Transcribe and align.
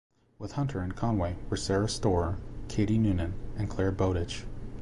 With 0.39 0.53
Hunter 0.53 0.81
and 0.81 0.95
Conway 0.95 1.35
were 1.51 1.55
Sara 1.57 1.87
Storer, 1.87 2.39
Katie 2.69 2.97
Noonan 2.97 3.35
and 3.55 3.69
Clare 3.69 3.91
Bowditch. 3.91 4.45